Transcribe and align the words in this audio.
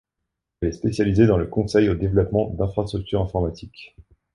Elle 0.61 0.69
est 0.69 0.71
spécialisée 0.71 1.27
dans 1.27 1.37
le 1.37 1.45
conseil 1.45 1.87
au 1.87 1.93
développement 1.93 2.49
d'infrastructures 2.55 3.21
informatiques. 3.21 3.95